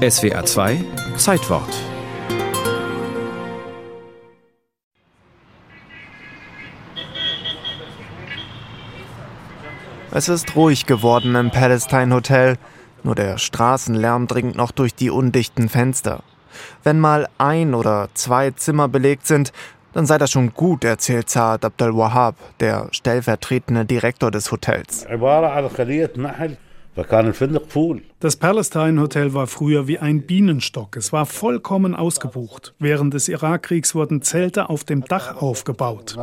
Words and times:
SWA 0.00 0.42
2 0.42 0.82
Zeitwort 1.18 1.68
Es 10.10 10.30
ist 10.30 10.56
ruhig 10.56 10.86
geworden 10.86 11.34
im 11.34 11.50
Palestine 11.50 12.14
Hotel, 12.14 12.56
nur 13.02 13.14
der 13.14 13.36
Straßenlärm 13.36 14.26
dringt 14.26 14.56
noch 14.56 14.70
durch 14.70 14.94
die 14.94 15.10
undichten 15.10 15.68
Fenster. 15.68 16.22
Wenn 16.82 16.98
mal 16.98 17.28
ein 17.36 17.74
oder 17.74 18.08
zwei 18.14 18.52
Zimmer 18.52 18.88
belegt 18.88 19.26
sind, 19.26 19.52
dann 19.92 20.06
sei 20.06 20.16
das 20.16 20.30
schon 20.30 20.54
gut, 20.54 20.82
erzählt 20.82 21.28
Saad 21.28 21.62
Abdel 21.66 21.94
Wahab, 21.94 22.36
der 22.60 22.88
stellvertretende 22.92 23.84
Direktor 23.84 24.30
des 24.30 24.50
Hotels. 24.50 25.04
Das 28.18 28.36
Palestine 28.36 29.00
Hotel 29.00 29.32
war 29.32 29.46
früher 29.46 29.86
wie 29.86 29.98
ein 29.98 30.22
Bienenstock. 30.22 30.96
Es 30.96 31.12
war 31.12 31.24
vollkommen 31.24 31.94
ausgebucht. 31.94 32.74
Während 32.78 33.14
des 33.14 33.28
Irakkriegs 33.28 33.94
wurden 33.94 34.22
Zelte 34.22 34.68
auf 34.68 34.84
dem 34.84 35.04
Dach 35.04 35.36
aufgebaut. 35.36 36.16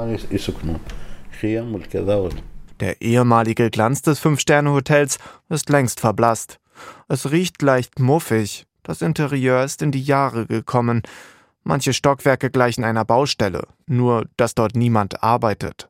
Der 2.79 3.01
ehemalige 3.01 3.69
Glanz 3.71 4.01
des 4.01 4.19
Fünf-Sterne-Hotels 4.19 5.17
ist 5.49 5.69
längst 5.69 5.99
verblasst. 5.99 6.59
Es 7.07 7.31
riecht 7.31 7.61
leicht 7.61 7.99
muffig. 7.99 8.65
Das 8.83 9.01
Interieur 9.01 9.63
ist 9.63 9.81
in 9.81 9.91
die 9.91 10.03
Jahre 10.03 10.45
gekommen. 10.45 11.01
Manche 11.63 11.93
Stockwerke 11.93 12.49
gleichen 12.49 12.83
einer 12.83 13.03
Baustelle, 13.03 13.67
nur 13.87 14.25
dass 14.37 14.53
dort 14.55 14.75
niemand 14.75 15.23
arbeitet. 15.23 15.89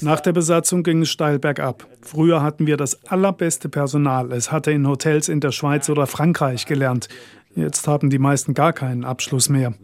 Nach 0.00 0.20
der 0.20 0.32
Besatzung 0.32 0.82
ging 0.82 1.02
es 1.02 1.10
steil 1.10 1.38
bergab. 1.38 1.86
Früher 2.02 2.42
hatten 2.42 2.66
wir 2.66 2.76
das 2.76 3.04
allerbeste 3.06 3.68
Personal. 3.68 4.32
Es 4.32 4.50
hatte 4.50 4.72
in 4.72 4.86
Hotels 4.86 5.28
in 5.28 5.40
der 5.40 5.52
Schweiz 5.52 5.88
oder 5.88 6.06
Frankreich 6.06 6.66
gelernt. 6.66 7.08
Jetzt 7.54 7.86
haben 7.86 8.10
die 8.10 8.18
meisten 8.18 8.54
gar 8.54 8.72
keinen 8.72 9.04
Abschluss 9.04 9.48
mehr. 9.48 9.74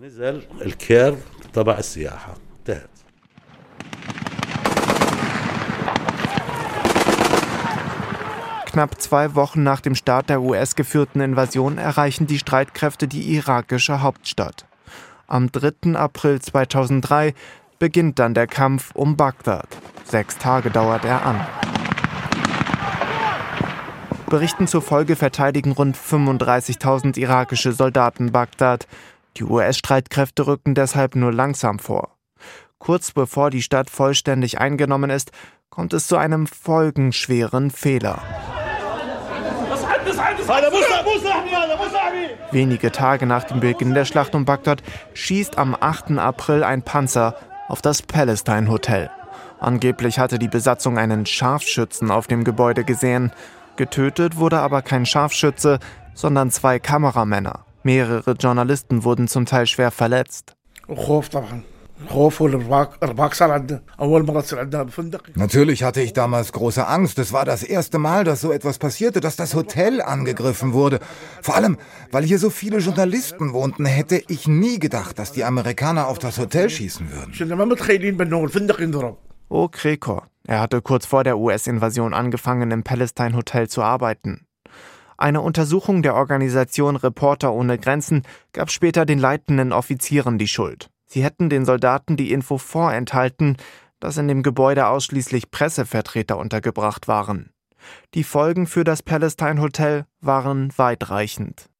Knapp 8.67 9.01
zwei 9.01 9.35
Wochen 9.35 9.63
nach 9.63 9.81
dem 9.81 9.95
Start 9.95 10.31
der 10.31 10.43
US-geführten 10.43 11.21
Invasion 11.21 11.79
erreichen 11.79 12.27
die 12.27 12.39
Streitkräfte 12.39 13.09
die 13.09 13.35
irakische 13.35 14.03
Hauptstadt. 14.03 14.67
Am 15.27 15.53
3. 15.53 15.95
April 15.95 16.41
2003 16.41 17.35
beginnt 17.79 18.19
dann 18.19 18.35
der 18.35 18.47
Kampf 18.47 18.91
um 18.95 19.17
Bagdad. 19.17 19.69
Sechs 20.05 20.39
Tage 20.39 20.71
dauert 20.71 21.05
er 21.05 21.25
an. 21.25 21.47
Berichten 24.29 24.67
zufolge 24.67 25.17
verteidigen 25.17 25.73
rund 25.73 25.97
35.000 25.97 27.19
irakische 27.19 27.73
Soldaten 27.73 28.31
Bagdad. 28.31 28.87
Die 29.37 29.45
US-Streitkräfte 29.45 30.47
rücken 30.47 30.75
deshalb 30.75 31.15
nur 31.15 31.33
langsam 31.33 31.79
vor. 31.79 32.17
Kurz 32.79 33.13
bevor 33.13 33.51
die 33.51 33.63
Stadt 33.63 33.91
vollständig 33.91 34.61
eingenommen 34.61 35.11
ist, 35.11 35.33
kommt 35.71 35.95
es 35.95 36.07
zu 36.07 36.17
einem 36.17 36.47
folgenschweren 36.47 37.71
Fehler. 37.71 38.23
Wenige 42.51 42.93
Tage 42.93 43.27
nach 43.27 43.45
dem 43.45 43.61
Beginn 43.61 43.95
der 43.95 44.05
Schlacht 44.05 44.35
um 44.35 44.45
Bagdad 44.45 44.83
schießt 45.15 45.59
am 45.59 45.77
8. 45.79 46.19
April 46.19 46.65
ein 46.65 46.83
Panzer 46.83 47.35
auf 47.69 47.83
das 47.83 48.03
Palestine 48.03 48.69
Hotel. 48.69 49.11
Angeblich 49.61 50.19
hatte 50.19 50.39
die 50.39 50.49
Besatzung 50.49 50.99
einen 50.99 51.27
Scharfschützen 51.27 52.11
auf 52.11 52.27
dem 52.27 52.45
Gebäude 52.45 52.85
gesehen. 52.85 53.33
Getötet 53.77 54.37
wurde 54.37 54.59
aber 54.59 54.83
kein 54.83 55.07
Scharfschütze, 55.07 55.79
sondern 56.15 56.51
zwei 56.51 56.79
Kameramänner. 56.79 57.65
Mehrere 57.83 58.33
Journalisten 58.33 59.05
wurden 59.05 59.29
zum 59.29 59.47
Teil 59.47 59.67
schwer 59.67 59.91
verletzt. 59.91 60.57
Natürlich 65.35 65.83
hatte 65.83 66.01
ich 66.01 66.13
damals 66.13 66.53
große 66.53 66.87
Angst. 66.87 67.19
Es 67.19 67.33
war 67.33 67.45
das 67.45 67.63
erste 67.63 67.99
Mal, 67.99 68.25
dass 68.25 68.41
so 68.41 68.53
etwas 68.53 68.79
passierte, 68.79 69.21
dass 69.21 69.37
das 69.37 69.55
Hotel 69.55 70.01
angegriffen 70.01 70.73
wurde. 70.73 71.01
Vor 71.43 71.57
allem, 71.57 71.77
weil 72.13 72.25
hier 72.25 72.39
so 72.39 72.51
viele 72.51 72.79
Journalisten 72.79 73.53
wohnten, 73.53 73.85
hätte 73.85 74.23
ich 74.29 74.47
nie 74.47 74.79
gedacht, 74.79 75.19
dass 75.19 75.33
die 75.33 75.45
Amerikaner 75.45 76.07
auf 76.07 76.19
das 76.19 76.39
Hotel 76.39 76.71
schießen 76.71 77.11
würden. 77.13 77.35
Oh, 79.49 79.69
Krekor. 79.69 80.27
Er 80.47 80.61
hatte 80.61 80.81
kurz 80.81 81.05
vor 81.05 81.25
der 81.25 81.39
US-Invasion 81.39 82.15
angefangen, 82.15 82.71
im 82.71 82.83
Palestine 82.83 83.37
Hotel 83.37 83.69
zu 83.69 83.83
arbeiten. 83.83 84.47
Eine 85.17 85.41
Untersuchung 85.41 86.03
der 86.03 86.15
Organisation 86.15 86.95
Reporter 86.95 87.53
ohne 87.53 87.77
Grenzen 87.77 88.23
gab 88.53 88.71
später 88.71 89.05
den 89.05 89.19
leitenden 89.19 89.73
Offizieren 89.73 90.39
die 90.39 90.47
Schuld. 90.47 90.91
Sie 91.09 91.25
hätten 91.25 91.49
den 91.49 91.65
Soldaten 91.65 92.17
die 92.17 92.33
Info 92.33 92.59
vorenthalten, 92.59 93.57
dass 93.99 94.19
in 94.19 94.29
dem 94.29 94.43
Gebäude 94.43 94.87
ausschließlich 94.87 95.51
Pressevertreter 95.51 96.39
untergebracht 96.39 97.09
waren. 97.09 97.51
Die 98.15 98.25
Folgen 98.25 98.67
für 98.67 98.85
das 98.85 99.03
Palestine 99.03 99.61
Hotel 99.61 100.05
waren 100.21 100.71
weitreichend. 100.77 101.71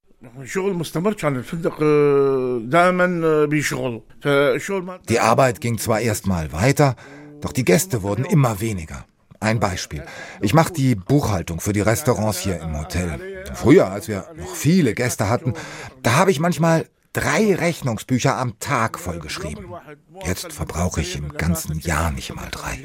Die 5.09 5.21
Arbeit 5.21 5.61
ging 5.61 5.79
zwar 5.79 6.01
erstmal 6.01 6.53
weiter, 6.53 6.97
doch 7.41 7.53
die 7.53 7.65
Gäste 7.65 8.03
wurden 8.03 8.25
immer 8.25 8.61
weniger. 8.61 9.05
Ein 9.41 9.61
Beispiel. 9.61 10.03
Ich 10.41 10.55
mache 10.55 10.73
die 10.73 10.97
Buchhaltung 10.97 11.61
für 11.61 11.73
die 11.73 11.81
Restaurants 11.81 12.41
hier 12.41 12.61
im 12.61 12.77
Hotel. 12.77 13.45
Früher, 13.55 13.89
als 13.89 14.09
wir 14.09 14.25
noch 14.37 14.53
viele 14.57 14.95
Gäste 14.95 15.29
hatten, 15.29 15.55
da 16.03 16.17
habe 16.17 16.33
ich 16.33 16.41
manchmal 16.41 16.87
drei 17.19 17.55
Rechnungsbücher 17.55 18.37
am 18.37 18.59
Tag 18.61 18.99
vollgeschrieben. 18.99 19.67
Jetzt 20.25 20.53
verbrauche 20.53 21.01
ich 21.01 21.17
im 21.17 21.31
ganzen 21.33 21.81
Jahr 21.81 22.13
nicht 22.13 22.33
mal 22.35 22.49
drei. 22.51 22.79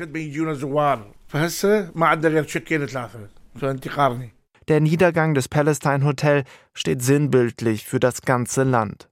Der 4.68 4.80
Niedergang 4.80 5.34
des 5.36 5.50
Palestine 5.50 6.06
Hotel 6.06 6.44
steht 6.74 7.04
sinnbildlich 7.04 7.86
für 7.86 8.00
das 8.00 8.22
ganze 8.24 8.64
Land. 8.64 9.10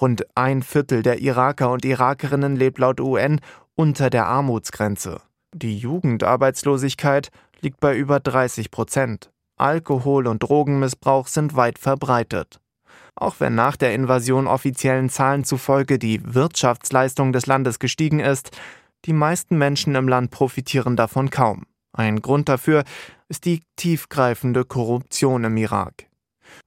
Rund 0.00 0.24
ein 0.36 0.62
Viertel 0.62 1.02
der 1.02 1.18
Iraker 1.20 1.70
und 1.70 1.84
Irakerinnen 1.84 2.54
lebt 2.54 2.78
laut 2.78 3.00
UN 3.00 3.40
unter 3.74 4.08
der 4.08 4.26
Armutsgrenze. 4.26 5.20
Die 5.52 5.78
Jugendarbeitslosigkeit 5.78 7.30
liegt 7.60 7.80
bei 7.80 7.96
über 7.96 8.20
30 8.20 8.70
Prozent. 8.70 9.32
Alkohol- 9.56 10.28
und 10.28 10.44
Drogenmissbrauch 10.44 11.26
sind 11.26 11.56
weit 11.56 11.78
verbreitet. 11.78 12.59
Auch 13.20 13.36
wenn 13.38 13.54
nach 13.54 13.76
der 13.76 13.94
Invasion 13.94 14.46
offiziellen 14.46 15.10
Zahlen 15.10 15.44
zufolge 15.44 15.98
die 15.98 16.22
Wirtschaftsleistung 16.24 17.32
des 17.32 17.46
Landes 17.46 17.78
gestiegen 17.78 18.18
ist, 18.18 18.50
die 19.04 19.12
meisten 19.12 19.58
Menschen 19.58 19.94
im 19.94 20.08
Land 20.08 20.30
profitieren 20.30 20.96
davon 20.96 21.28
kaum. 21.28 21.66
Ein 21.92 22.22
Grund 22.22 22.48
dafür 22.48 22.82
ist 23.28 23.44
die 23.44 23.62
tiefgreifende 23.76 24.64
Korruption 24.64 25.44
im 25.44 25.56
Irak. 25.58 26.06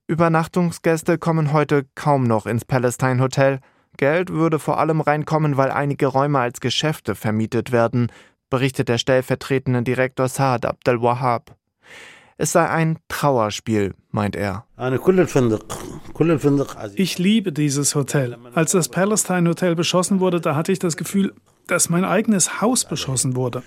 Übernachtungsgäste 0.08 1.18
kommen 1.18 1.54
heute 1.54 1.88
kaum 1.96 2.26
noch 2.26 2.46
ins 2.46 2.66
Palestine 2.66 3.22
Hotel. 3.22 3.60
Geld 3.98 4.30
würde 4.30 4.60
vor 4.60 4.80
allem 4.80 5.02
reinkommen, 5.02 5.58
weil 5.58 5.72
einige 5.72 6.06
Räume 6.06 6.40
als 6.40 6.60
Geschäfte 6.60 7.16
vermietet 7.16 7.72
werden, 7.72 8.12
berichtet 8.52 8.90
der 8.90 9.00
stellvertretende 9.00 9.82
Direktor 9.82 10.28
Saad 10.28 10.68
Abdel 10.68 11.02
Wahab. 11.02 11.56
Es 12.38 12.52
sei 12.52 12.68
ein 12.68 12.98
Trauerspiel, 13.10 13.94
meint 14.12 14.36
er. 14.36 14.66
Ich 16.96 17.18
liebe 17.18 17.52
dieses 17.52 17.96
Hotel. 17.96 18.38
Als 18.56 18.72
das 18.72 18.90
Palestine 18.90 19.50
Hotel 19.50 19.76
beschossen 19.76 20.20
wurde, 20.20 20.42
da 20.42 20.56
hatte 20.56 20.72
ich 20.72 20.80
das 20.80 20.98
Gefühl, 20.98 21.34
dass 21.68 21.90
mein 21.90 22.04
eigenes 22.04 22.62
Haus 22.62 22.86
beschossen 22.86 23.36
wurde. 23.36 23.64